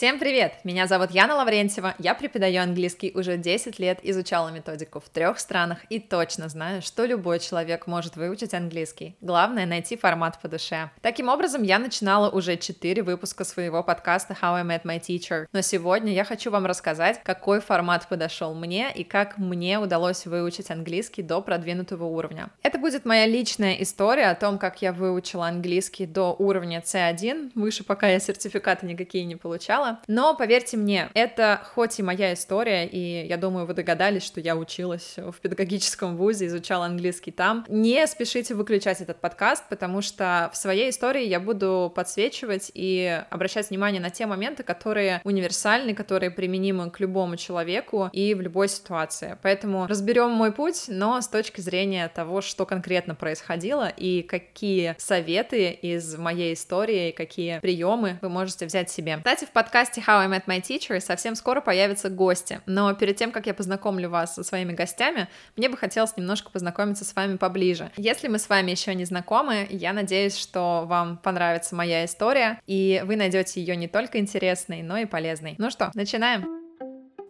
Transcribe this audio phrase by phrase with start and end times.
[0.00, 0.54] Всем привет!
[0.64, 5.80] Меня зовут Яна Лаврентьева, я преподаю английский уже 10 лет, изучала методику в трех странах
[5.90, 9.14] и точно знаю, что любой человек может выучить английский.
[9.20, 10.88] Главное— найти формат по душе.
[11.02, 15.60] Таким образом, я начинала уже 4 выпуска своего подкаста How I Met My Teacher, но
[15.60, 21.20] сегодня я хочу вам рассказать, какой формат подошел мне и как мне удалось выучить английский
[21.20, 22.48] до продвинутого уровня.
[22.62, 27.84] Это будет моя личная история о том, как я выучила английский до уровня C1, выше
[27.84, 30.00] пока я сертификаты никакие не получала, читала.
[30.06, 34.56] Но поверьте мне, это хоть и моя история, и я думаю, вы догадались, что я
[34.56, 37.64] училась в педагогическом вузе, изучала английский там.
[37.68, 43.70] Не спешите выключать этот подкаст, потому что в своей истории я буду подсвечивать и обращать
[43.70, 49.38] внимание на те моменты, которые универсальны, которые применимы к любому человеку и в любой ситуации.
[49.42, 55.70] Поэтому разберем мой путь, но с точки зрения того, что конкретно происходило и какие советы
[55.70, 59.16] из моей истории, какие приемы вы можете взять себе.
[59.18, 63.16] Кстати, в подкасте подкасте How I Met My Teacher совсем скоро появятся гости, но перед
[63.16, 67.38] тем, как я познакомлю вас со своими гостями, мне бы хотелось немножко познакомиться с вами
[67.38, 67.90] поближе.
[67.96, 73.02] Если мы с вами еще не знакомы, я надеюсь, что вам понравится моя история, и
[73.06, 75.54] вы найдете ее не только интересной, но и полезной.
[75.56, 76.46] Ну что, начинаем!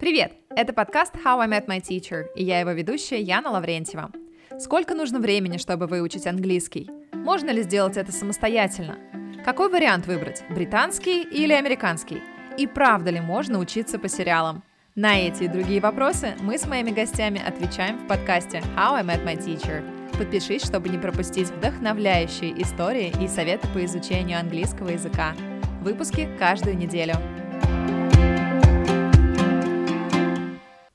[0.00, 0.32] Привет!
[0.56, 4.10] Это подкаст How I Met My Teacher, и я его ведущая Яна Лаврентьева.
[4.58, 6.90] Сколько нужно времени, чтобы выучить английский?
[7.12, 8.98] Можно ли сделать это самостоятельно?
[9.44, 12.20] Какой вариант выбрать, британский или американский?
[12.56, 14.62] И правда ли можно учиться по сериалам?
[14.94, 19.24] На эти и другие вопросы мы с моими гостями отвечаем в подкасте How I Met
[19.24, 19.82] My Teacher.
[20.18, 25.34] Подпишись, чтобы не пропустить вдохновляющие истории и советы по изучению английского языка.
[25.80, 27.14] Выпуски каждую неделю.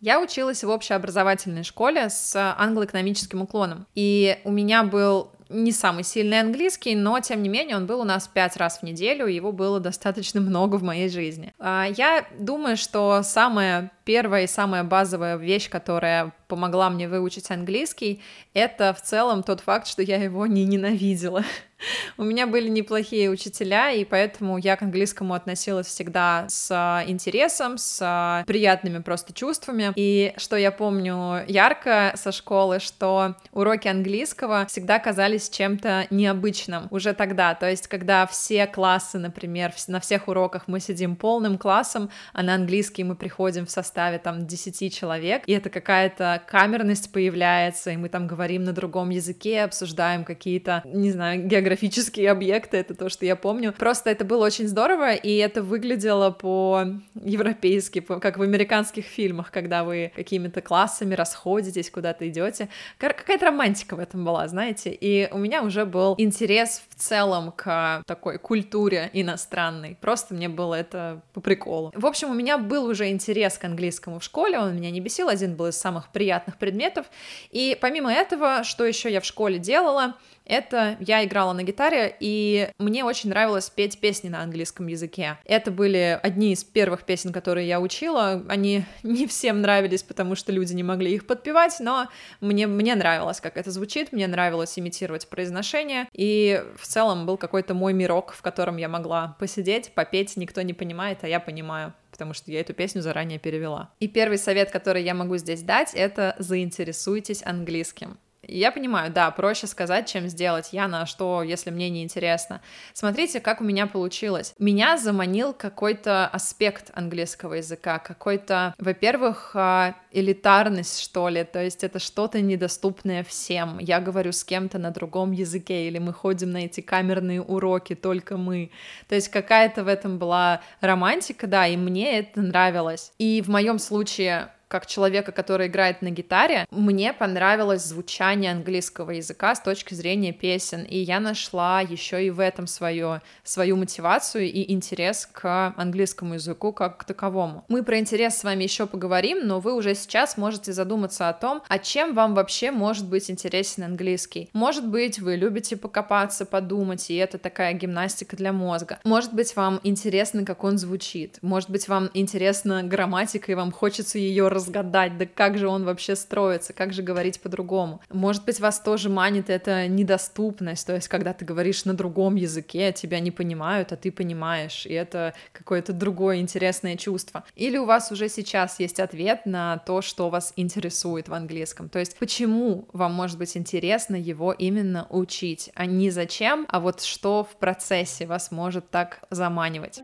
[0.02, 3.88] Я училась в общеобразовательной школе с англоэкономическим уклоном.
[3.96, 8.04] И у меня был не самый сильный английский, но тем не менее он был у
[8.04, 11.54] нас пять раз в неделю, его было достаточно много в моей жизни.
[11.60, 18.22] А, я думаю, что самая первая и самая базовая вещь, которая помогла мне выучить английский,
[18.54, 21.44] это в целом тот факт, что я его не ненавидела.
[22.18, 27.78] У меня были неплохие учителя, и поэтому я к английскому относилась всегда с а, интересом,
[27.78, 29.92] с а, приятными просто чувствами.
[29.96, 37.14] И что я помню ярко со школы, что уроки английского всегда казались чем-то необычным уже
[37.14, 37.56] тогда.
[37.56, 42.56] То есть, когда все классы, например, на всех уроках мы сидим полным классом, а на
[42.56, 48.10] английский мы приходим в составе там 10 человек, и это какая-то камерность появляется, и мы
[48.10, 53.36] там говорим на другом языке, обсуждаем какие-то, не знаю, географические объекты, это то, что я
[53.36, 53.74] помню.
[53.74, 59.84] Просто это было очень здорово, и это выглядело по-европейски, по, как в американских фильмах, когда
[59.84, 62.70] вы какими-то классами расходитесь, куда-то идете.
[62.98, 68.04] Какая-то романтика в этом была, знаете, и у меня уже был интерес в целом к
[68.06, 69.98] такой культуре иностранной.
[70.02, 71.92] Просто мне было это по приколу.
[71.96, 73.85] В общем, у меня был уже интерес к английскому
[74.20, 77.06] в школе, он меня не бесил, один был из самых приятных предметов.
[77.52, 82.70] И помимо этого, что еще я в школе делала, это я играла на гитаре, и
[82.78, 85.38] мне очень нравилось петь песни на английском языке.
[85.46, 88.44] Это были одни из первых песен, которые я учила.
[88.48, 92.08] Они не всем нравились, потому что люди не могли их подпевать, но
[92.42, 97.74] мне, мне нравилось, как это звучит, мне нравилось имитировать произношение, и в целом был какой-то
[97.74, 102.34] мой мирок, в котором я могла посидеть, попеть, никто не понимает, а я понимаю потому
[102.34, 103.90] что я эту песню заранее перевела.
[104.00, 108.18] И первый совет, который я могу здесь дать, это заинтересуйтесь английским.
[108.48, 110.70] Я понимаю, да, проще сказать, чем сделать.
[110.72, 112.62] Яна, а что, если мне не интересно?
[112.94, 114.54] Смотрите, как у меня получилось.
[114.60, 122.00] Меня заманил какой-то аспект английского языка, какой-то, во-первых, а, элитарность, что ли, то есть это
[122.00, 123.80] что-то недоступное всем.
[123.80, 128.38] Я говорю с кем-то на другом языке, или мы ходим на эти камерные уроки, только
[128.38, 128.72] мы.
[129.08, 133.12] То есть какая-то в этом была романтика, да, и мне это нравилось.
[133.18, 139.56] И в моем случае как человека, который играет на гитаре, мне понравилось звучание английского языка
[139.56, 144.72] с точки зрения песен, и я нашла еще и в этом свою, свою мотивацию и
[144.72, 147.66] интерес к английскому языку как к таковому.
[147.68, 151.62] Мы про интерес с вами еще поговорим, но вы уже сейчас можете задуматься о том,
[151.68, 154.50] а чем вам вообще может быть интересен английский.
[154.54, 159.00] Может быть, вы любите покопаться, подумать, и это такая гимнастика для мозга.
[159.04, 161.38] Может быть, вам интересно, как он звучит.
[161.42, 166.16] Может быть, вам интересна грамматика, и вам хочется ее разгадать, да как же он вообще
[166.16, 168.02] строится, как же говорить по-другому.
[168.12, 172.92] Может быть, вас тоже манит эта недоступность, то есть когда ты говоришь на другом языке,
[172.92, 177.44] тебя не понимают, а ты понимаешь, и это какое-то другое интересное чувство.
[177.56, 182.00] Или у вас уже сейчас есть ответ на то, что вас интересует в английском, то
[182.00, 187.44] есть почему вам может быть интересно его именно учить, а не зачем, а вот что
[187.44, 190.02] в процессе вас может так заманивать.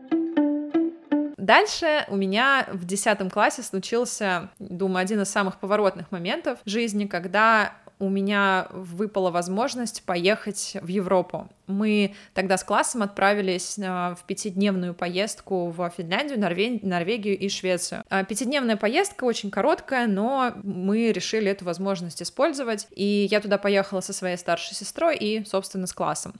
[1.42, 7.72] Дальше у меня в 10 классе случился, думаю, один из самых поворотных моментов жизни, когда
[7.98, 11.48] у меня выпала возможность поехать в Европу.
[11.66, 18.02] Мы тогда с классом отправились а, в пятидневную поездку в Финляндию, Норвегию и Швецию.
[18.10, 24.00] А, пятидневная поездка очень короткая, но мы решили эту возможность использовать, и я туда поехала
[24.00, 26.34] со своей старшей сестрой и, собственно, с классом.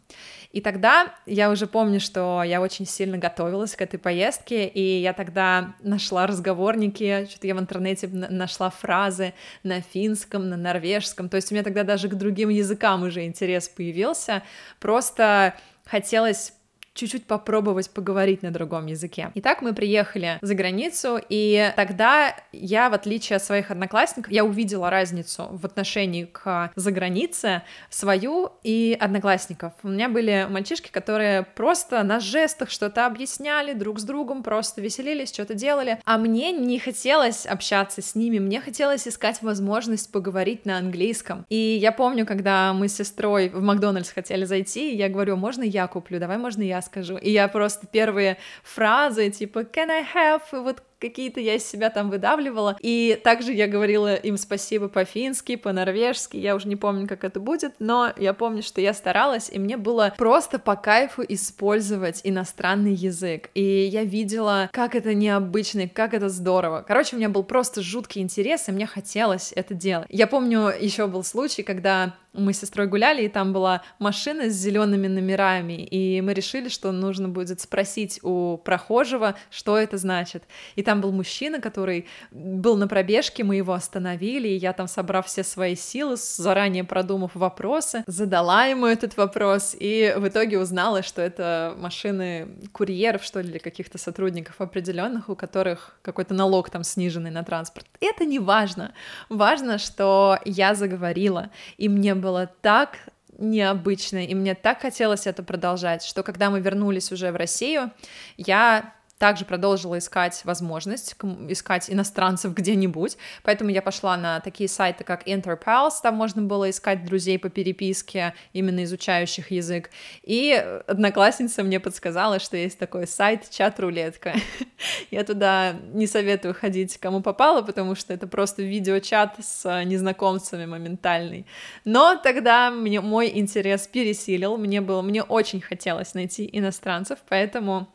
[0.50, 5.12] И тогда я уже помню, что я очень сильно готовилась к этой поездке, и я
[5.12, 11.50] тогда нашла разговорники, что-то я в интернете нашла фразы на финском, на норвежском, то есть
[11.50, 14.42] у меня тогда даже к другим языкам уже интерес появился,
[14.80, 15.54] просто просто
[15.84, 16.54] хотелось
[16.94, 19.30] чуть-чуть попробовать поговорить на другом языке.
[19.34, 24.90] Итак, мы приехали за границу, и тогда я, в отличие от своих одноклассников, я увидела
[24.90, 29.72] разницу в отношении к загранице свою и одноклассников.
[29.82, 35.32] У меня были мальчишки, которые просто на жестах что-то объясняли друг с другом, просто веселились,
[35.32, 40.78] что-то делали, а мне не хотелось общаться с ними, мне хотелось искать возможность поговорить на
[40.78, 41.46] английском.
[41.48, 45.86] И я помню, когда мы с сестрой в Макдональдс хотели зайти, я говорю, можно я
[45.86, 47.16] куплю, давай можно я скажу.
[47.16, 52.08] И я просто первые фразы, типа «can I have?» вот какие-то я из себя там
[52.08, 52.76] выдавливала.
[52.80, 57.74] И также я говорила им спасибо по-фински, по-норвежски, я уже не помню, как это будет,
[57.78, 63.50] но я помню, что я старалась, и мне было просто по кайфу использовать иностранный язык.
[63.54, 66.84] И я видела, как это необычно, как это здорово.
[66.86, 70.06] Короче, у меня был просто жуткий интерес, и мне хотелось это делать.
[70.08, 74.54] Я помню, еще был случай, когда мы с сестрой гуляли, и там была машина с
[74.54, 80.44] зелеными номерами, и мы решили, что нужно будет спросить у прохожего, что это значит.
[80.76, 85.26] И там был мужчина, который был на пробежке, мы его остановили, и я там, собрав
[85.26, 91.22] все свои силы, заранее продумав вопросы, задала ему этот вопрос, и в итоге узнала, что
[91.22, 97.30] это машины курьеров, что ли, или каких-то сотрудников определенных, у которых какой-то налог там сниженный
[97.30, 97.86] на транспорт.
[98.00, 98.92] Это не важно.
[99.28, 102.98] Важно, что я заговорила, и мне было так
[103.38, 107.90] необычно, и мне так хотелось это продолжать, что когда мы вернулись уже в Россию,
[108.36, 111.14] я также продолжила искать возможность,
[111.48, 117.04] искать иностранцев где-нибудь, поэтому я пошла на такие сайты, как Interpals, там можно было искать
[117.04, 119.90] друзей по переписке, именно изучающих язык,
[120.24, 120.52] и
[120.88, 124.34] одноклассница мне подсказала, что есть такой сайт чат-рулетка.
[125.12, 131.46] Я туда не советую ходить кому попало, потому что это просто видеочат с незнакомцами моментальный.
[131.84, 137.86] Но тогда мне мой интерес пересилил, мне было, мне очень хотелось найти иностранцев, поэтому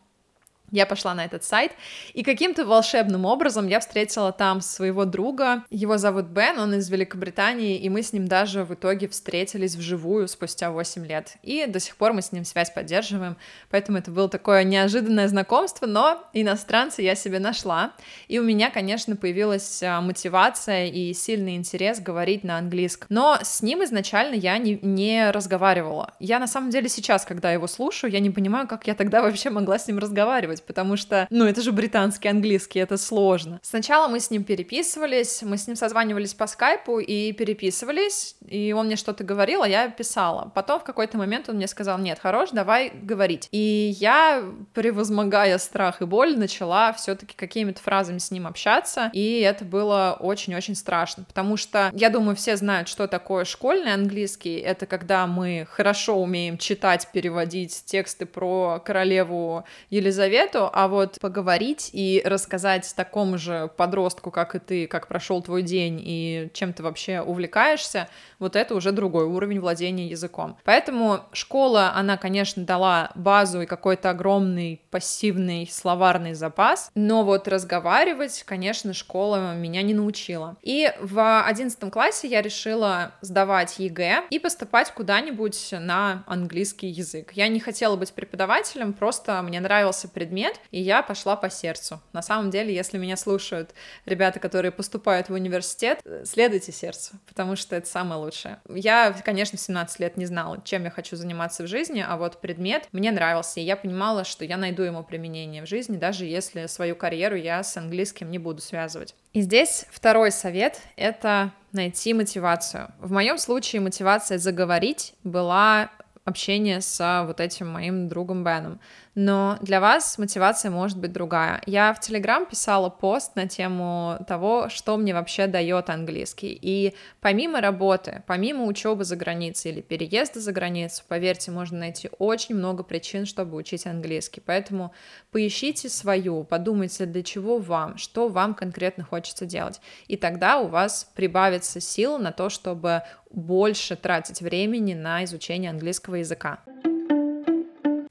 [0.72, 1.72] я пошла на этот сайт,
[2.14, 5.64] и каким-то волшебным образом я встретила там своего друга.
[5.70, 10.28] Его зовут Бен, он из Великобритании, и мы с ним даже в итоге встретились вживую
[10.28, 11.38] спустя 8 лет.
[11.42, 13.38] И до сих пор мы с ним связь поддерживаем,
[13.70, 17.94] поэтому это было такое неожиданное знакомство, но иностранца я себе нашла.
[18.28, 23.08] И у меня, конечно, появилась а, мотивация и сильный интерес говорить на английском.
[23.10, 26.14] Но с ним изначально я не, не разговаривала.
[26.20, 29.50] Я на самом деле сейчас, когда его слушаю, я не понимаю, как я тогда вообще
[29.50, 33.60] могла с ним разговаривать делать, потому что, ну, это же британский английский, это сложно.
[33.64, 38.88] Сначала мы с ним переписывались, мы с ним созванивались по скайпу и переписывались, и он
[38.88, 40.52] мне что-то говорил, а я писала.
[40.56, 43.48] Потом в какой-то момент он мне сказал, нет, хорош, давай говорить.
[43.52, 44.44] И я,
[44.74, 50.18] превозмогая страх и боль, начала все таки какими-то фразами с ним общаться, и это было
[50.20, 55.68] очень-очень страшно, потому что, я думаю, все знают, что такое школьный английский, это когда мы
[55.70, 63.38] хорошо умеем читать, переводить тексты про королеву Елизавету, совету, а вот поговорить и рассказать такому
[63.38, 68.08] же подростку, как и ты, как прошел твой день и чем ты вообще увлекаешься,
[68.40, 70.58] вот это уже другой уровень владения языком.
[70.64, 78.44] Поэтому школа, она, конечно, дала базу и какой-то огромный пассивный словарный запас, но вот разговаривать,
[78.44, 80.56] конечно, школа меня не научила.
[80.62, 87.34] И в одиннадцатом классе я решила сдавать ЕГЭ и поступать куда-нибудь на английский язык.
[87.34, 92.00] Я не хотела быть преподавателем, просто мне нравился предмет, предмет, и я пошла по сердцу.
[92.14, 93.74] На самом деле, если меня слушают
[94.06, 98.60] ребята, которые поступают в университет, следуйте сердцу, потому что это самое лучшее.
[98.70, 102.40] Я, конечно, в 17 лет не знала, чем я хочу заниматься в жизни, а вот
[102.40, 106.68] предмет мне нравился, и я понимала, что я найду ему применение в жизни, даже если
[106.68, 109.16] свою карьеру я с английским не буду связывать.
[109.34, 112.94] И здесь второй совет— это найти мотивацию.
[113.00, 115.90] В моем случае мотивация заговорить была
[116.28, 118.80] общения с вот этим моим другом Беном.
[119.20, 121.60] Но для вас мотивация может быть другая.
[121.66, 126.56] Я в Телеграм писала пост на тему того, что мне вообще дает английский.
[126.62, 132.54] И помимо работы, помимо учебы за границей или переезда за границу, поверьте, можно найти очень
[132.54, 134.40] много причин, чтобы учить английский.
[134.40, 134.94] Поэтому
[135.32, 139.82] поищите свою, подумайте, для чего вам, что вам конкретно хочется делать.
[140.08, 146.18] И тогда у вас прибавится сил на то, чтобы больше тратить времени на изучение английского
[146.18, 146.60] языка.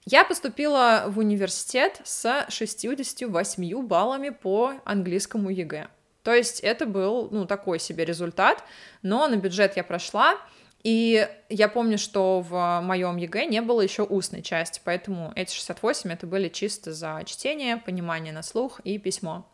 [0.09, 5.89] Я поступила в университет с 68 баллами по английскому ЕГЭ.
[6.23, 8.63] То есть это был, ну, такой себе результат,
[9.03, 10.37] но на бюджет я прошла,
[10.85, 16.13] и я помню, что в моем ЕГЭ не было еще устной части, поэтому эти 68
[16.13, 19.45] это были чисто за чтение, понимание на слух и письмо.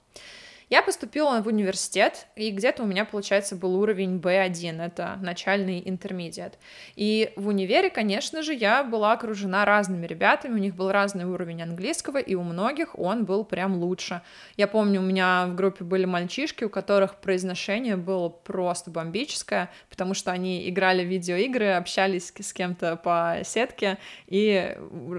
[0.73, 6.59] Я поступила в университет, и где-то у меня, получается, был уровень B1, это начальный intermediate.
[6.97, 11.61] И в универе, конечно же, я была окружена разными ребятами, у них был разный уровень
[11.61, 14.23] английского, и у многих он был прям лучше.
[14.57, 20.15] Я помню, у меня в группе были мальчишки, у которых произношение было просто бомбическое, потому
[20.15, 24.75] что они играли в видеоигры, общались с кем-то по сетке, и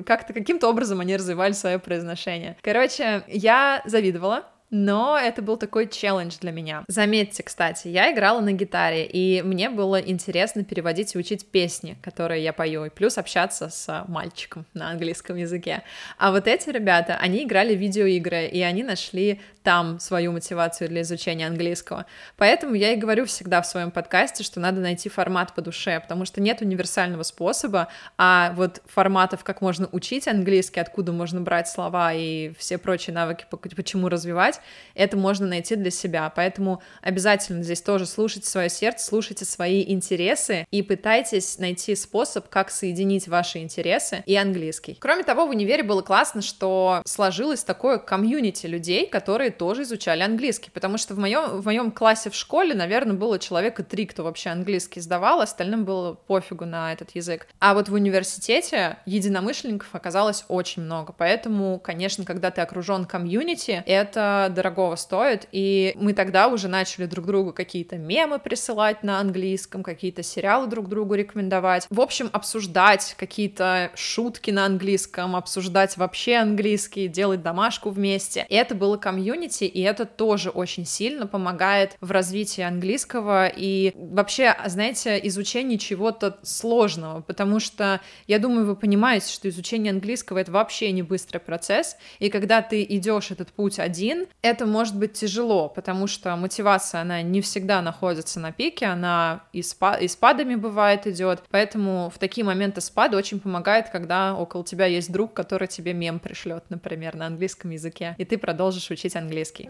[0.08, 2.58] как-то каким-то образом они развивали свое произношение.
[2.64, 6.84] Короче, я завидовала, но это был такой челлендж для меня.
[6.88, 12.44] Заметьте, кстати, я играла на гитаре, и мне было интересно переводить и учить песни, которые
[12.44, 15.84] я пою, и плюс общаться с мальчиком на английском языке.
[16.18, 21.02] А вот эти ребята, они играли в видеоигры, и они нашли там свою мотивацию для
[21.02, 22.06] изучения английского.
[22.36, 26.26] Поэтому я и говорю всегда в своем подкасте, что надо найти формат по душе, потому
[26.26, 27.88] что нет универсального способа,
[28.18, 33.46] а вот форматов, как можно учить английский, откуда можно брать слова и все прочие навыки,
[33.76, 34.60] почему развивать,
[34.96, 36.32] это можно найти для себя.
[36.36, 42.72] Поэтому обязательно здесь тоже слушайте свое сердце, слушайте свои интересы и пытайтесь найти способ, как
[42.72, 44.98] соединить ваши интересы и английский.
[45.00, 50.72] Кроме того, в универе было классно, что сложилось такое комьюнити людей, которые тоже изучали английский,
[50.72, 54.50] потому что в моем, в моем классе в школе, наверное, было человека три, кто вообще
[54.50, 57.48] английский сдавал, остальным было пофигу на этот язык.
[57.60, 64.43] А вот в университете единомышленников оказалось очень много, поэтому, конечно, когда ты окружен комьюнити, это
[64.50, 70.24] дорогого стоит, и мы тогда уже начали друг другу какие-то мемы присылать на английском, какие-то
[70.24, 71.88] сериалы друг другу рекомендовать.
[71.90, 78.46] В общем, обсуждать какие-то шутки на английском, обсуждать вообще английский, делать домашку вместе.
[78.50, 85.20] Это было комьюнити, и это тоже очень сильно помогает в развитии английского и вообще, знаете,
[85.28, 91.04] изучении чего-то сложного, потому что я думаю, вы понимаете, что изучение английского это вообще не
[91.04, 96.36] быстрый процесс, и когда ты идешь этот путь один, это может быть тяжело, потому что
[96.36, 102.12] мотивация, она не всегда находится на пике, она и, спа и спадами бывает идет, поэтому
[102.14, 106.66] в такие моменты спада очень помогает, когда около тебя есть друг, который тебе мем пришлет,
[106.70, 109.70] например, на английском языке, и ты продолжишь учить английский.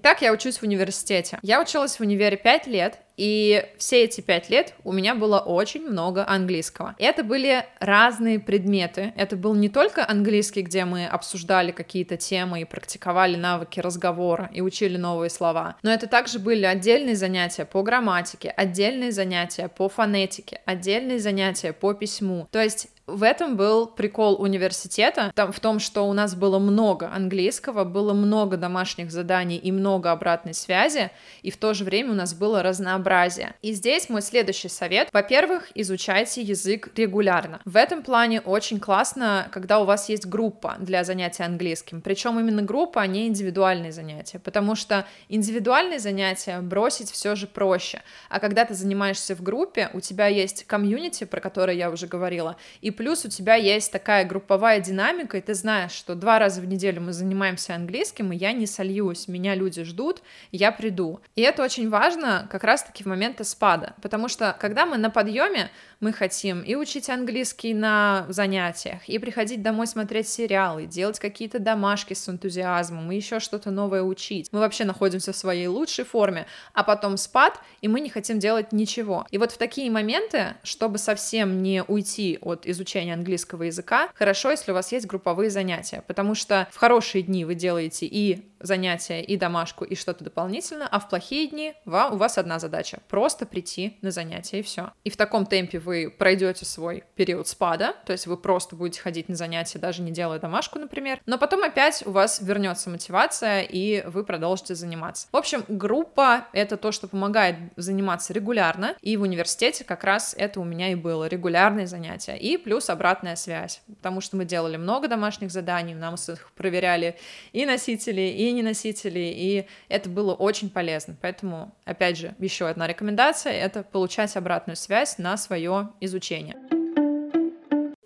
[0.00, 1.40] Итак, я учусь в университете.
[1.42, 5.84] Я училась в универе 5 лет, и все эти пять лет у меня было очень
[5.84, 6.94] много английского.
[7.00, 9.12] Это были разные предметы.
[9.16, 14.60] Это был не только английский, где мы обсуждали какие-то темы и практиковали навыки разговора и
[14.60, 20.60] учили новые слова, но это также были отдельные занятия по грамматике, отдельные занятия по фонетике,
[20.64, 22.46] отдельные занятия по письму.
[22.52, 27.10] То есть в этом был прикол университета, там, в том, что у нас было много
[27.10, 31.10] английского, было много домашних заданий и много обратной связи,
[31.42, 33.54] и в то же время у нас было разнообразие.
[33.62, 35.08] И здесь мой следующий совет.
[35.12, 37.60] Во-первых, изучайте язык регулярно.
[37.64, 42.02] В этом плане очень классно, когда у вас есть группа для занятия английским.
[42.02, 48.02] Причем именно группа, а не индивидуальные занятия, потому что индивидуальные занятия бросить все же проще.
[48.28, 52.56] А когда ты занимаешься в группе, у тебя есть комьюнити, про которое я уже говорила,
[52.82, 56.66] и плюс у тебя есть такая групповая динамика, и ты знаешь, что два раза в
[56.66, 61.20] неделю мы занимаемся английским, и я не сольюсь, меня люди ждут, я приду.
[61.36, 65.70] И это очень важно как раз-таки в моменты спада, потому что когда мы на подъеме,
[66.00, 72.14] мы хотим и учить английский на занятиях, и приходить домой смотреть сериалы, делать какие-то домашки
[72.14, 74.48] с энтузиазмом, и еще что-то новое учить.
[74.50, 78.72] Мы вообще находимся в своей лучшей форме, а потом спад, и мы не хотим делать
[78.72, 79.24] ничего.
[79.30, 84.50] И вот в такие моменты, чтобы совсем не уйти от изучения изучения английского языка, хорошо,
[84.50, 89.22] если у вас есть групповые занятия, потому что в хорошие дни вы делаете и занятия,
[89.22, 93.46] и домашку, и что-то дополнительно, а в плохие дни вам, у вас одна задача— просто
[93.46, 94.92] прийти на занятия, и все.
[95.04, 99.28] И в таком темпе вы пройдете свой период спада, то есть вы просто будете ходить
[99.28, 104.04] на занятия, даже не делая домашку, например, но потом опять у вас вернется мотивация, и
[104.06, 105.28] вы продолжите заниматься.
[105.32, 110.60] В общем, группа— это то, что помогает заниматься регулярно, и в университете как раз это
[110.60, 115.08] у меня и было, регулярные занятия, и плюс обратная связь, потому что мы делали много
[115.08, 117.16] домашних заданий, нам их проверяли
[117.52, 121.16] и носители, и не носители, и это было очень полезно.
[121.20, 126.56] Поэтому, опять же, еще одна рекомендация— это получать обратную связь на свое изучение.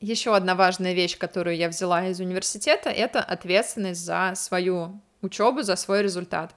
[0.00, 5.76] Еще одна важная вещь, которую я взяла из университета, это ответственность за свою учебу, за
[5.76, 6.52] свой результат.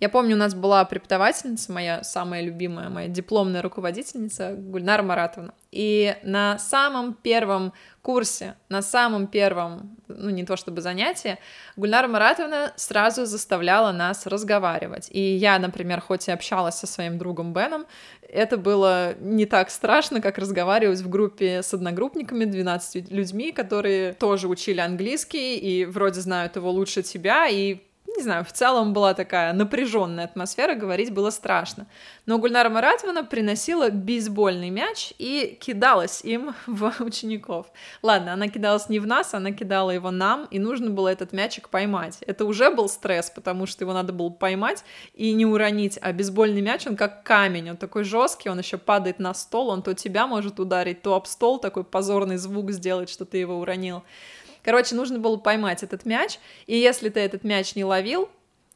[0.00, 5.52] Я помню, у нас была преподавательница, моя самая любимая, моя дипломная руководительница Гульнара Маратовна.
[5.70, 11.38] И на самом первом курсе, на самом первом, ну не то чтобы занятие,
[11.76, 15.08] Гульнара Маратовна сразу заставляла нас разговаривать.
[15.10, 17.86] И я, например, хоть и общалась со своим другом Беном,
[18.22, 24.48] это было не так страшно, как разговаривать в группе с одногруппниками, 12 людьми, которые тоже
[24.48, 27.80] учили английский и вроде знают его лучше тебя, и
[28.16, 31.86] не знаю, в целом была такая напряженная атмосфера, говорить было страшно.
[32.26, 37.66] Но Гульнара Маратовна приносила бейсбольный мяч и кидалась им в учеников.
[38.02, 41.68] Ладно, она кидалась не в нас, она кидала его нам, и нужно было этот мячик
[41.68, 42.18] поймать.
[42.26, 46.62] Это уже был стресс, потому что его надо было поймать и не уронить, а бейсбольный
[46.62, 50.26] мяч, он как камень, он такой жесткий, он еще падает на стол, он то тебя
[50.26, 54.02] может ударить, то об стол, такой позорный звук сделать, что ты его уронил.
[54.62, 58.28] Короче, нужно было поймать этот мяч, и если ты этот мяч не ловил,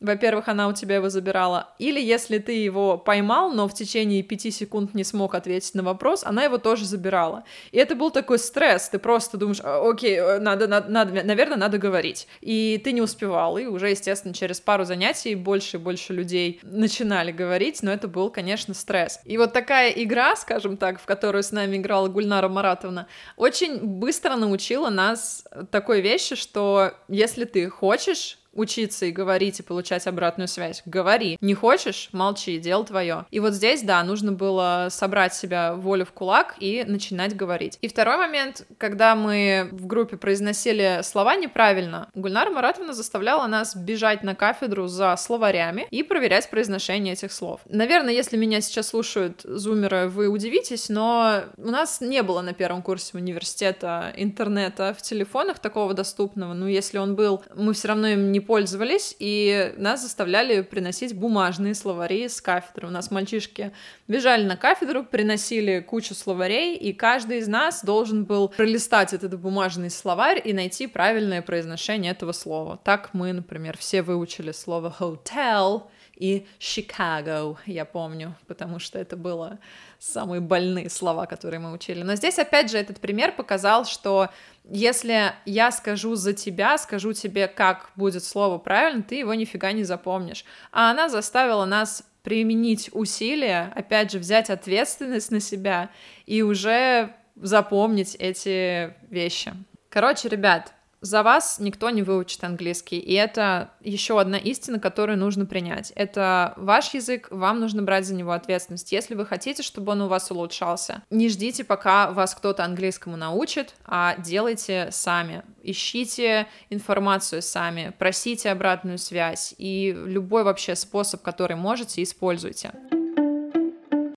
[0.05, 1.71] во-первых, она у тебя его забирала.
[1.79, 6.25] Или если ты его поймал, но в течение пяти секунд не смог ответить на вопрос,
[6.25, 7.45] она его тоже забирала.
[7.73, 8.89] И это был такой стресс.
[8.89, 12.29] Ты просто думаешь, «А, окей, э, надо, надо, надо, наверное, надо говорить.
[12.41, 13.59] И ты не успевал.
[13.59, 18.31] И уже, естественно, через пару занятий больше и больше людей начинали говорить, но это был,
[18.31, 19.21] конечно, стресс.
[19.25, 23.07] И вот такая игра, скажем так, в которую с нами играла Гульнара Маратовна,
[23.37, 30.07] очень быстро научила нас такой вещи, что если ты хочешь учиться и говорить, и получать
[30.07, 30.83] обратную связь.
[30.87, 31.37] Говори.
[31.41, 32.09] Не хочешь?
[32.13, 33.27] Молчи, дело твое.
[33.31, 37.79] И вот здесь, да, нужно было собрать себя волю в кулак и начинать говорить.
[37.83, 44.23] И второй момент, когда мы в группе произносили слова неправильно, Гульнара Маратовна заставляла нас бежать
[44.23, 47.61] на кафедру за словарями и проверять произношение этих слов.
[47.69, 52.83] Наверное, если меня сейчас слушают зумеры, вы удивитесь, но у нас не было на первом
[52.83, 56.55] курсе университета интернета в телефонах такого доступного.
[56.55, 61.75] Ну, если он был, мы все равно им не пользовались, и нас заставляли приносить бумажные
[61.75, 62.89] словари с кафедры.
[62.89, 63.73] У нас мальчишки
[64.09, 69.91] бежали на кафедру, приносили кучу словарей, и каждый из нас должен был пролистать этот бумажный
[69.91, 72.79] словарь и найти правильное произношение этого слова.
[72.85, 75.85] Так мы, например, все выучили слово hotel
[76.17, 79.59] и Chicago, я помню, потому что это было
[80.05, 82.03] самые больные слова, которые мы учили.
[82.03, 84.29] Но здесь, опять же, этот пример показал, что
[84.65, 89.85] если я скажу за тебя, скажу тебе, как будет слово правильно, ты его нифига не
[89.85, 90.45] запомнишь.
[90.73, 95.91] А она заставила нас применить усилия, опять же, взять ответственность на себя
[96.27, 99.53] и уже запомнить эти вещи.
[99.89, 100.73] Короче, ребят,
[101.05, 105.93] за вас никто не выучит английский, и это еще одна истина, которую нужно принять.
[105.97, 108.91] Это ваш язык, вам нужно брать за него ответственность.
[108.91, 113.75] Если вы хотите, чтобы он у вас улучшался, не ждите, пока вас кто-то английскому научит,
[113.85, 115.43] а делайте сами.
[115.63, 122.73] Ищите информацию сами, просите обратную связь, и любой вообще способ, который можете, используйте.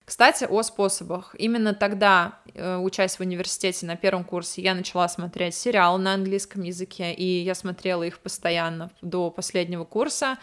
[0.07, 1.35] Кстати, о способах.
[1.37, 7.13] Именно тогда, учась в университете на первом курсе, я начала смотреть сериалы на английском языке,
[7.13, 10.37] и я смотрела их постоянно до последнего курса.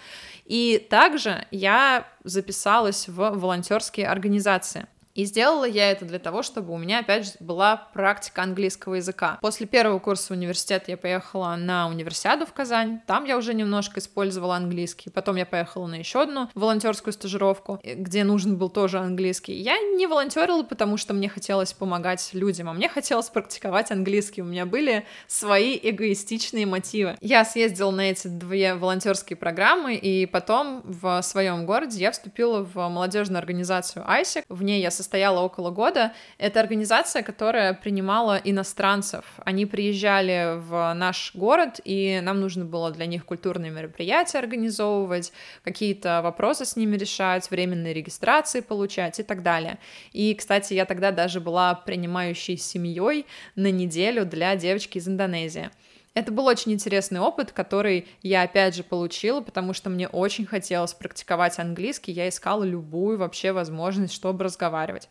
[0.44, 4.87] И также я записалась в волонтерские организации.
[5.14, 9.38] И сделала я это для того, чтобы у меня, опять же, была практика английского языка.
[9.40, 13.00] После первого курса университета я поехала на универсиаду в Казань.
[13.07, 15.11] Там я уже немножко использовала английский.
[15.11, 19.53] Потом я поехала на еще одну волонтерскую стажировку, где нужен был тоже английский.
[19.53, 24.42] Я не волонтерила, потому что мне хотелось помогать людям, а мне хотелось практиковать английский.
[24.42, 27.16] У меня были свои эгоистичные мотивы.
[27.20, 32.74] Я съездила на эти две волонтерские программы, и потом в своем городе я вступила в
[32.88, 34.44] молодежную организацию ISIC.
[34.48, 36.12] В ней я состояла около года.
[36.38, 39.25] Это организация, которая принимала иностранцев.
[39.45, 46.23] Они приезжали в наш город, и нам нужно было для них культурные мероприятия организовывать, какие-то
[46.23, 49.79] вопросы с ними решать, временные регистрации получать и так далее.
[50.12, 55.71] И, кстати, я тогда даже была принимающей семьей на неделю для девочки из Индонезии.
[56.14, 60.94] Это был очень интересный опыт, который я опять же получила, потому что мне очень хотелось
[60.94, 65.09] практиковать английский, я искала любую вообще возможность, чтобы разговаривать.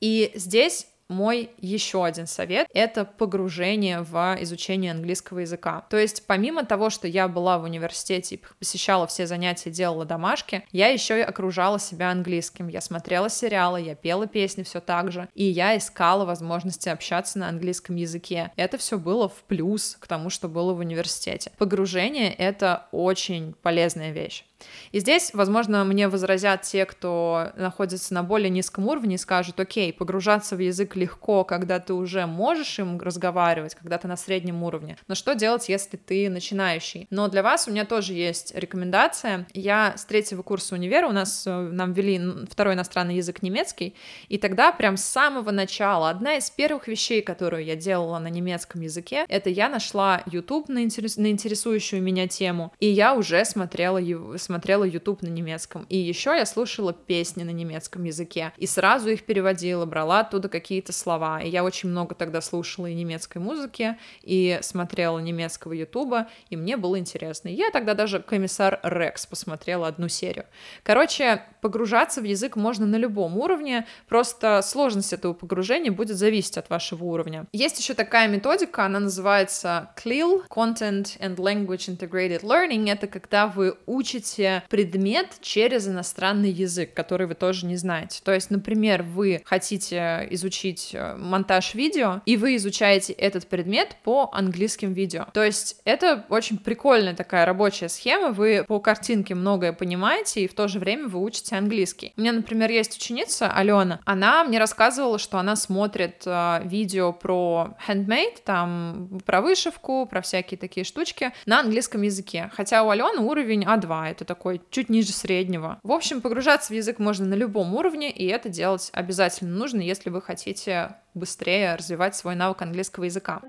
[0.00, 5.84] И здесь мой еще один совет— это погружение в изучение английского языка.
[5.90, 10.88] То есть помимо того, что я была в университете посещала все занятия, делала домашки, я
[10.88, 12.68] еще и окружала себя английским.
[12.68, 17.48] Я смотрела сериалы, я пела песни все так же, и я искала возможности общаться на
[17.48, 18.52] английском языке.
[18.56, 21.52] Это все было в плюс к тому, что было в университете.
[21.58, 24.44] Погружение— это очень полезная вещь.
[24.92, 29.92] И здесь, возможно, мне возразят те, кто находится на более низком уровне и скажут, окей,
[29.92, 34.96] погружаться в язык легко, когда ты уже можешь им разговаривать, когда ты на среднем уровне.
[35.08, 37.06] Но что делать, если ты начинающий?
[37.10, 39.46] Но для вас у меня тоже есть рекомендация.
[39.54, 43.94] Я с третьего курса универа, у нас э, нам ввели второй иностранный язык немецкий,
[44.28, 48.80] и тогда прям с самого начала одна из первых вещей, которую я делала на немецком
[48.80, 53.98] языке, это я нашла YouTube на, интерес, на интересующую меня тему, и я уже смотрела
[53.98, 55.86] его, смотрела YouTube на немецком.
[55.88, 58.52] И еще я слушала песни на немецком языке.
[58.56, 61.40] И сразу их переводила, брала оттуда какие-то слова.
[61.40, 66.76] И я очень много тогда слушала и немецкой музыки, и смотрела немецкого Ютуба, и мне
[66.76, 67.48] было интересно.
[67.48, 70.46] Я тогда даже «Комиссар Рекс» посмотрела одну серию.
[70.82, 76.70] Короче, погружаться в язык можно на любом уровне, просто сложность этого погружения будет зависеть от
[76.70, 77.46] вашего уровня.
[77.52, 82.90] Есть еще такая методика, она называется CLIL, Content and Language Integrated Learning.
[82.90, 88.20] Это когда вы учите изучаете предмет через иностранный язык, который вы тоже не знаете.
[88.24, 94.30] То есть, например, вы хотите изучить э, монтаж видео, и вы изучаете этот предмет по
[94.32, 95.26] английским видео.
[95.32, 100.54] То есть это очень прикольная такая рабочая схема, вы по картинке многое понимаете, и в
[100.54, 102.12] то же время вы учите английский.
[102.16, 107.76] У меня, например, есть ученица Алена, она мне рассказывала, что она смотрит э, видео про
[107.86, 112.50] handmade, там про вышивку, про всякие такие штучки на английском языке.
[112.54, 115.80] Хотя у Алены уровень А2, это такой чуть ниже среднего.
[115.82, 120.08] В общем, погружаться в язык можно на любом уровне, и это делать обязательно нужно, если
[120.08, 123.42] вы хотите быстрее развивать свой навык английского языка.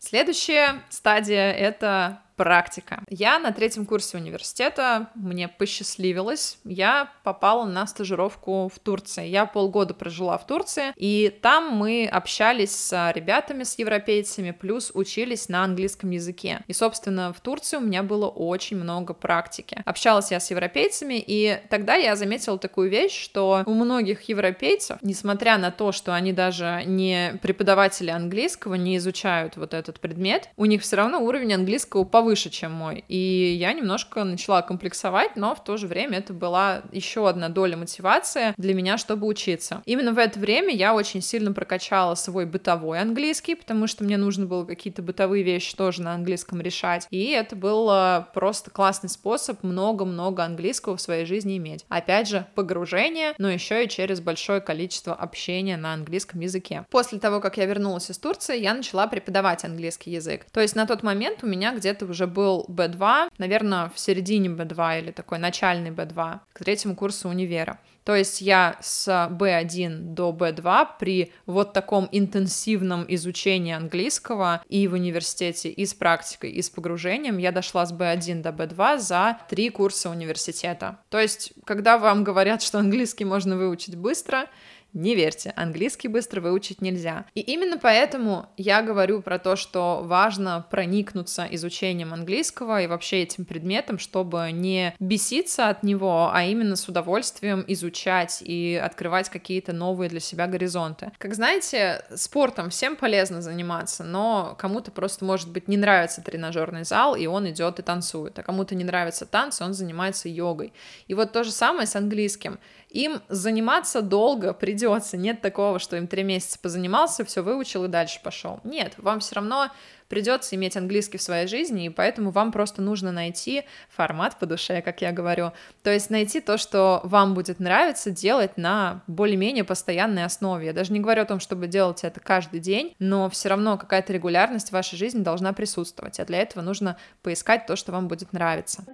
[0.00, 3.02] Следующая стадия— это практика.
[3.10, 9.26] Я на третьем курсе университета, мне посчастливилось, я попала на стажировку в Турции.
[9.26, 15.48] Я полгода прожила в Турции, и там мы общались с ребятами, с европейцами, плюс учились
[15.48, 16.60] на английском языке.
[16.68, 19.82] И, собственно, в Турции у меня было очень много практики.
[19.84, 25.58] Общалась я с европейцами, и тогда я заметила такую вещь, что у многих европейцев, несмотря
[25.58, 30.82] на то, что они даже не преподаватели английского, не изучают вот этот предмет, у них
[30.82, 33.04] все равно уровень английского повыше выше, чем мой.
[33.08, 37.76] И я немножко начала комплексовать, но в то же время это была еще одна доля
[37.76, 39.82] мотивации для меня, чтобы учиться.
[39.86, 44.44] Именно в это время я очень сильно прокачала свой бытовой английский, потому что мне нужно
[44.44, 47.06] было какие-то бытовые вещи тоже на английском решать.
[47.10, 47.90] И это был
[48.34, 51.86] просто классный способ много-много английского в своей жизни иметь.
[51.88, 56.84] Опять же, погружение, но еще и через большое количество общения на английском языке.
[56.90, 60.44] После того, как я вернулась из Турции, я начала преподавать английский язык.
[60.52, 64.48] То есть на тот момент у меня где-то уже уже был B2, наверное, в середине
[64.48, 67.78] B2 или такой начальный B2 к третьему курсу универа.
[68.02, 74.94] То есть я с B1 до B2 при вот таком интенсивном изучении английского и в
[74.94, 79.68] университете, и с практикой, и с погружением, я дошла с B1 до B2 за три
[79.68, 80.98] курса университета.
[81.10, 84.46] То есть, когда вам говорят, что английский можно выучить быстро,
[84.92, 87.26] не верьте, английский быстро выучить нельзя.
[87.34, 93.44] И именно поэтому я говорю про то, что важно проникнуться изучением английского и вообще этим
[93.44, 100.08] предметом, чтобы не беситься от него, а именно с удовольствием изучать и открывать какие-то новые
[100.08, 101.12] для себя горизонты.
[101.18, 107.14] Как знаете, спортом всем полезно заниматься, но кому-то просто, может быть, не нравится тренажерный зал,
[107.14, 110.72] и он идет и танцует, а кому-то не нравятся танцы, он занимается йогой.
[111.06, 112.58] И вот то же самое с английским.
[112.90, 115.16] Им заниматься долго придется.
[115.16, 118.60] Нет такого, что им три месяца позанимался, все выучил и дальше пошел.
[118.64, 119.70] Нет, вам все равно
[120.08, 124.80] придется иметь английский в своей жизни, и поэтому вам просто нужно найти формат по душе,
[124.80, 125.52] как я говорю.
[125.82, 130.66] То есть найти то, что вам будет нравиться, делать на более-менее постоянной основе.
[130.66, 134.12] Я даже не говорю о том, чтобы делать это каждый день, но все равно какая-то
[134.14, 138.32] регулярность в вашей жизни должна присутствовать, а для этого нужно поискать то, что вам будет
[138.32, 138.84] нравиться.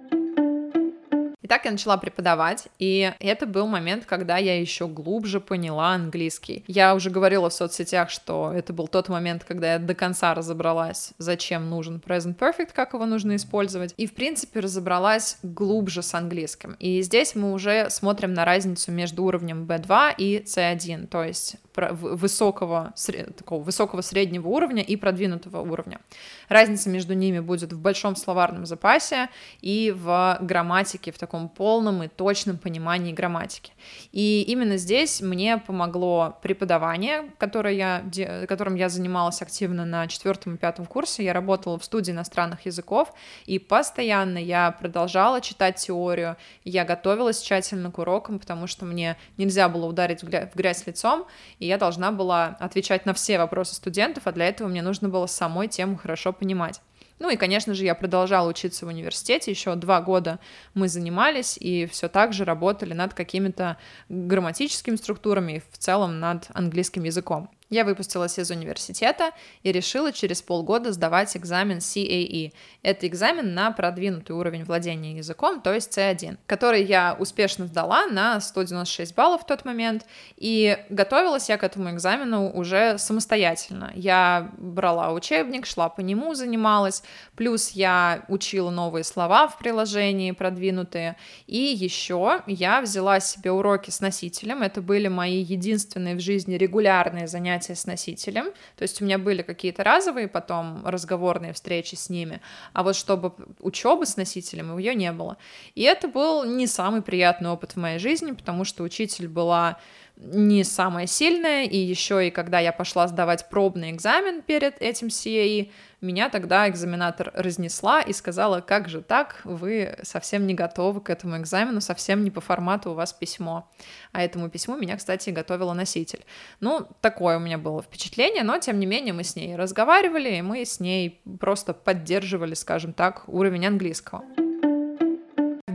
[1.45, 6.63] И так я начала преподавать, и это был момент, когда я еще глубже поняла английский.
[6.65, 11.13] Я уже говорила в соцсетях, что это был тот момент, когда я до конца разобралась,
[11.19, 16.77] зачем нужен present perfect, как его нужно использовать, и, в принципе, разобралась глубже с английским.
[16.79, 22.93] И здесь мы уже смотрим на разницу между уровнем B2 и C1, то есть высокого,
[23.37, 25.99] такого высокого среднего уровня и продвинутого уровня.
[26.47, 29.29] Разница между ними будет в большом словарном запасе
[29.61, 33.73] и в грамматике, в таком полном и точном понимании грамматики.
[34.11, 40.57] И именно здесь мне помогло преподавание, которое я, которым я занималась активно на четвертом и
[40.57, 41.23] пятом курсе.
[41.23, 43.13] Я работала в студии иностранных языков,
[43.45, 49.69] и постоянно я продолжала читать теорию, я готовилась тщательно к урокам, потому что мне нельзя
[49.69, 51.25] было ударить в грязь лицом,
[51.59, 55.27] и я должна была отвечать на все вопросы студентов, а для этого мне нужно было
[55.27, 56.81] самой тему хорошо понимать.
[57.19, 60.39] Ну и, конечно же, я продолжала учиться в университете, еще два года
[60.73, 63.77] мы занимались и все так же работали над какими-то
[64.09, 67.49] грамматическими структурами и в целом над английским языком.
[67.71, 69.31] Я выпустилась из университета
[69.63, 72.53] и решила через полгода сдавать экзамен CAE.
[72.83, 78.39] Это экзамен на продвинутый уровень владения языком, то есть C1, который я успешно сдала на
[78.39, 80.05] 196 баллов в тот момент,
[80.37, 83.91] и готовилась я к этому экзамену уже самостоятельно.
[83.95, 87.01] Я брала учебник, шла по нему, занималась,
[87.35, 91.15] плюс я учила новые слова в приложении продвинутые,
[91.47, 97.27] и еще я взяла себе уроки с носителем, это были мои единственные в жизни регулярные
[97.27, 102.09] занятия занятия с носителем, то есть у меня были какие-то разовые потом разговорные встречи с
[102.09, 102.41] ними,
[102.73, 105.37] а вот чтобы учебы с носителем, ее не было.
[105.75, 109.77] И это был не самый приятный опыт в моей жизни, потому что учитель была
[110.17, 115.71] не самая сильная, и еще и когда я пошла сдавать пробный экзамен перед этим CAE,
[116.01, 121.37] меня тогда экзаменатор разнесла и сказала, как же так, вы совсем не готовы к этому
[121.37, 123.69] экзамену, совсем не по формату у вас письмо.
[124.11, 126.23] А этому письму меня, кстати, готовила носитель.
[126.59, 130.41] Ну, такое у меня было впечатление, но, тем не менее, мы с ней разговаривали, и
[130.41, 134.23] мы с ней просто поддерживали, скажем так, уровень английского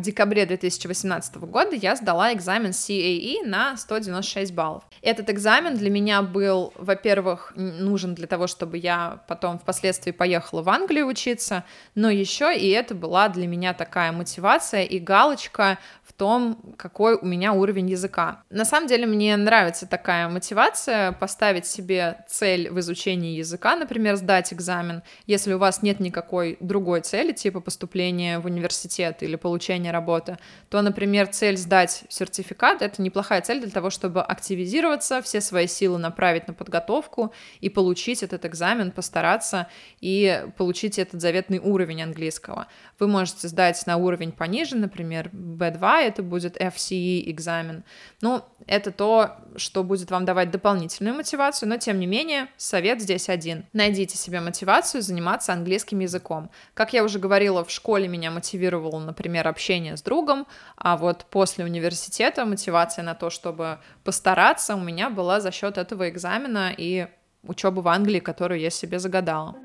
[0.01, 4.83] в декабре 2018 года я сдала экзамен CAE на 196 баллов.
[5.03, 10.71] Этот экзамен для меня был, во-первых, нужен для того, чтобы я потом впоследствии поехала в
[10.71, 16.75] Англию учиться, но еще и это была для меня такая мотивация и галочка в том,
[16.77, 18.43] какой у меня уровень языка.
[18.49, 24.53] На самом деле мне нравится такая мотивация поставить себе цель в изучении языка, например, сдать
[24.53, 30.01] экзамен, если у вас нет никакой другой цели, типа поступления в университет или получения плане
[30.01, 35.67] работы, то, например, цель сдать сертификат— это неплохая цель для того, чтобы активизироваться, все свои
[35.67, 39.67] силы направить на подготовку и получить этот экзамен, постараться
[40.03, 42.67] и получить этот заветный уровень английского.
[43.01, 47.83] Вы можете сдать на уровень пониже, например, B2, это будет FCE экзамен.
[48.21, 53.31] Ну, это то, что будет вам давать дополнительную мотивацию, но, тем не менее, совет здесь
[53.31, 53.65] один.
[53.73, 56.51] Найдите себе мотивацию заниматься английским языком.
[56.75, 61.65] Как я уже говорила, в школе меня мотивировало, например, общение с другом, а вот после
[61.65, 67.07] университета мотивация на то, чтобы постараться, у меня была за счет этого экзамена и
[67.45, 69.57] учебы в Англии, которую я себе загадала.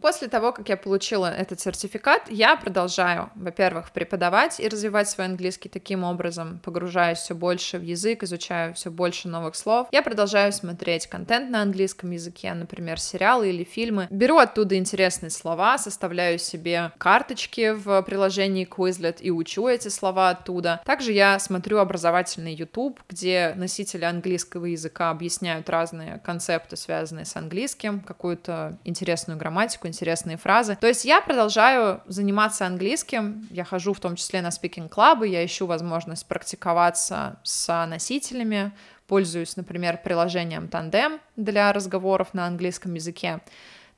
[0.00, 5.68] После того, как я получила этот сертификат, я продолжаю, во-первых, преподавать и развивать свой английский
[5.68, 9.88] таким образом, погружаюсь все больше в язык, изучаю все больше новых слов.
[9.90, 14.06] Я продолжаю смотреть контент на английском языке, например, сериалы или фильмы.
[14.10, 20.80] Беру оттуда интересные слова, составляю себе карточки в приложении Quizlet и учу эти слова оттуда.
[20.84, 28.00] Также я смотрю образовательный YouTube, где носители английского языка объясняют разные концепты, связанные с английским,
[28.00, 30.76] какую-то интересную грамматику, интересные фразы.
[30.80, 35.66] То есть я продолжаю заниматься английским, я хожу в том числе на спикинг-клабы, я ищу
[35.66, 38.72] возможность практиковаться с носителями,
[39.06, 43.40] пользуюсь, например, приложением Tandem для разговоров на английском языке.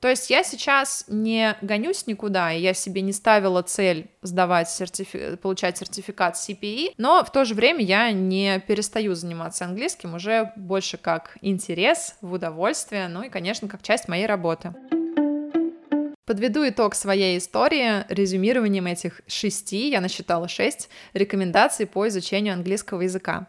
[0.01, 5.37] То есть я сейчас не гонюсь никуда, и я себе не ставила цель сдавать сертифи...
[5.37, 10.97] получать сертификат CPE, но в то же время я не перестаю заниматься английским уже больше
[10.97, 14.73] как интерес, в удовольствие, ну и, конечно, как часть моей работы.
[16.31, 23.49] Подведу итог своей истории резюмированием этих шести, я насчитала шесть, рекомендаций по изучению английского языка.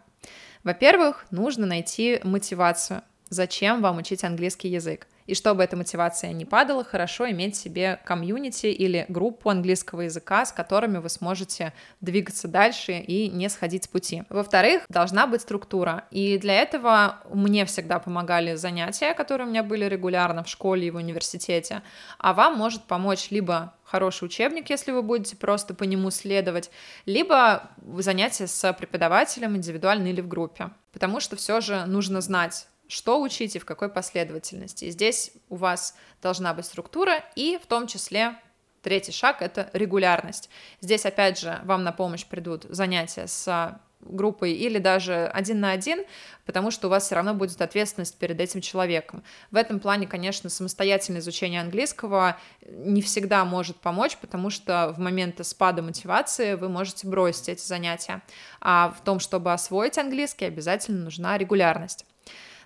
[0.63, 3.03] Во-первых, нужно найти мотивацию.
[3.29, 5.05] Зачем вам учить английский язык?
[5.31, 10.51] И чтобы эта мотивация не падала, хорошо иметь себе комьюнити или группу английского языка, с
[10.51, 14.23] которыми вы сможете двигаться дальше и не сходить с пути.
[14.27, 16.03] Во-вторых, должна быть структура.
[16.11, 20.91] И для этого мне всегда помогали занятия, которые у меня были регулярно в школе и
[20.91, 21.81] в университете.
[22.17, 26.71] А вам может помочь либо хороший учебник, если вы будете просто по нему следовать,
[27.05, 30.71] либо занятия с преподавателем индивидуально или в группе.
[30.91, 34.85] Потому что все же нужно знать, что учить и в какой последовательности.
[34.85, 38.35] И здесь у вас должна быть структура, и в том числе
[38.81, 40.49] третий шаг— это регулярность.
[40.81, 46.03] Здесь, опять же, вам на помощь придут занятия с группой или даже один на один,
[46.45, 49.23] потому что у вас все равно будет ответственность перед этим человеком.
[49.51, 55.43] В этом плане, конечно, самостоятельное изучение английского не всегда может помочь, потому что в моменты
[55.43, 58.21] спада мотивации вы можете бросить эти занятия.
[58.59, 62.05] А в том, чтобы освоить английский, обязательно нужна регулярность.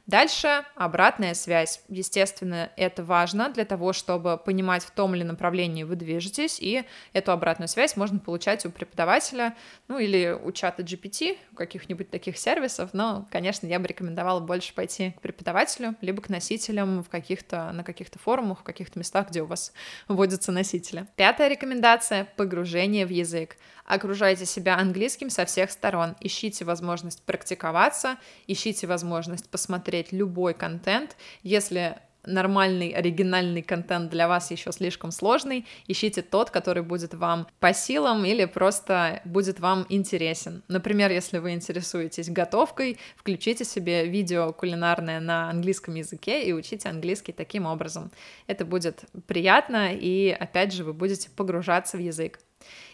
[0.08, 1.82] Дальше обратная связь.
[1.90, 7.32] Естественно, это важно для того, чтобы понимать, в том ли направлении вы движетесь, и эту
[7.32, 9.56] обратную связь можно получать у преподавателя,
[9.88, 14.76] ну или у чата GPT, у каких-нибудь таких сервисов, но, конечно, я бы рекомендовала больше
[14.76, 19.42] пойти к преподавателю, либо к носителям в каких-то, на каких-то форумах, в каких-то местах, где
[19.42, 19.74] у вас
[20.08, 21.08] вводятся носители.
[21.16, 23.58] Пятая рекомендация— погружение в язык.
[23.86, 26.16] Окружайте себя английским со всех сторон.
[26.20, 31.16] Ищите возможность практиковаться, ищите возможность посмотреть любой контент.
[31.44, 37.74] Если нормальный, оригинальный контент для вас еще слишком сложный, ищите тот, который будет вам по
[37.74, 40.64] силам или просто будет вам интересен.
[40.68, 47.32] Например, если вы интересуетесь готовкой, включите себе видео кулинарное на английском языке и учите английский
[47.32, 48.12] таким образом.
[48.48, 52.40] Это будет приятно, и опять же вы будете погружаться в язык.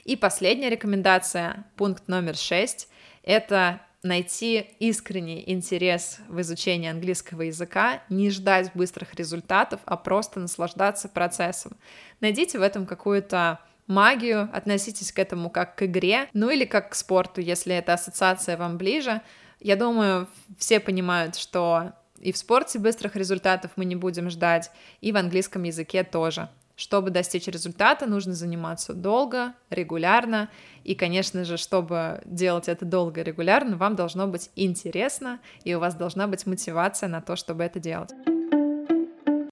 [0.03, 2.89] И последняя рекомендация, пункт номер шесть,
[3.23, 11.07] это найти искренний интерес в изучении английского языка, не ждать быстрых результатов, а просто наслаждаться
[11.07, 11.77] процессом.
[12.19, 16.95] Найдите в этом какую-то магию, относитесь к этому как к игре, ну или как к
[16.95, 19.21] спорту, если эта ассоциация вам ближе.
[19.59, 25.11] Я думаю, все понимают, что и в спорте быстрых результатов мы не будем ждать, и
[25.11, 26.49] в английском языке тоже.
[26.81, 30.49] Чтобы достичь результата, нужно заниматься долго, регулярно.
[30.83, 35.79] И, конечно же, чтобы делать это долго и регулярно, вам должно быть интересно, и у
[35.79, 38.09] вас должна быть мотивация на то, чтобы это делать.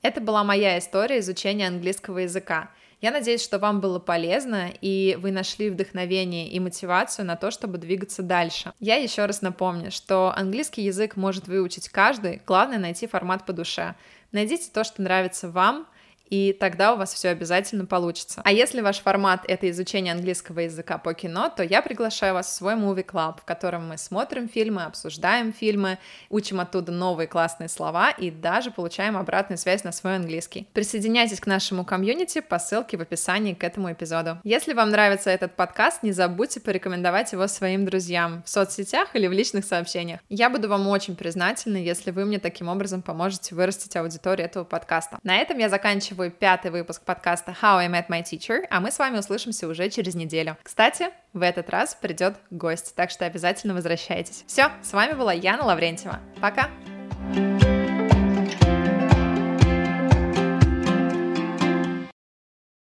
[0.01, 2.71] Это была моя история изучения английского языка.
[2.99, 7.77] Я надеюсь, что вам было полезно, и вы нашли вдохновение и мотивацию на то, чтобы
[7.77, 8.73] двигаться дальше.
[8.79, 13.93] Я еще раз напомню, что английский язык может выучить каждый, главное найти формат по душе.
[14.31, 15.85] Найдите то, что нравится вам—
[16.29, 18.41] и тогда у вас все обязательно получится.
[18.43, 22.53] А если ваш формат— это изучение английского языка по кино, то я приглашаю вас в
[22.53, 25.97] свой Movie Club, в котором мы смотрим фильмы, обсуждаем фильмы,
[26.29, 30.67] учим оттуда новые классные слова и даже получаем обратную связь на свой английский.
[30.73, 34.37] Присоединяйтесь к нашему комьюнити по ссылке в описании к этому эпизоду.
[34.43, 39.31] Если вам нравится этот подкаст, не забудьте порекомендовать его своим друзьям в соцсетях или в
[39.31, 40.19] личных сообщениях.
[40.29, 45.19] Я буду вам очень признательна, если вы мне таким образом поможете вырастить аудиторию этого подкаста.
[45.23, 48.91] На этом я заканчиваю заканчиваю пятый выпуск подкаста How I Met My Teacher, а мы
[48.91, 50.57] с вами услышимся уже через неделю.
[50.63, 54.43] Кстати, в этот раз придет гость, так что обязательно возвращайтесь.
[54.47, 56.19] Все, с вами была Яна Лаврентьева.
[56.41, 56.69] Пока!
[57.31, 57.78] thank you